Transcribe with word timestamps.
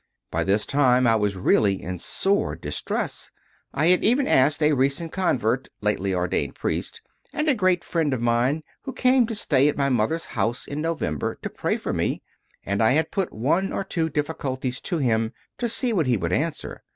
By 0.31 0.43
this 0.43 0.65
time 0.65 1.05
I 1.05 1.15
was 1.15 1.35
really 1.35 1.79
in 1.79 1.99
sore 1.99 2.55
distress. 2.55 3.29
I 3.71 3.89
had 3.89 4.03
even 4.03 4.25
asked 4.27 4.63
a 4.63 4.71
recent 4.73 5.11
convert, 5.11 5.67
lately 5.79 6.11
ordained 6.11 6.55
priest, 6.55 7.03
and 7.31 7.47
a 7.47 7.53
great 7.53 7.83
friend 7.83 8.11
of 8.11 8.19
mine, 8.19 8.63
who 8.81 8.93
came 8.93 9.27
to 9.27 9.35
stay 9.35 9.67
at 9.67 9.77
my 9.77 9.89
mother 9.89 10.15
s 10.15 10.25
house 10.25 10.65
in 10.65 10.81
November, 10.81 11.35
to 11.43 11.51
pray 11.51 11.77
for 11.77 11.93
me, 11.93 12.23
and 12.65 12.81
I 12.81 12.93
had 12.93 13.11
put 13.11 13.31
one 13.31 13.71
or 13.71 13.83
two 13.83 14.09
difficulties 14.09 14.81
to 14.81 14.97
him 14.97 15.33
to 15.59 15.69
see 15.69 15.93
what 15.93 16.07
he 16.07 16.17
would 16.17 16.33
answer. 16.33 16.81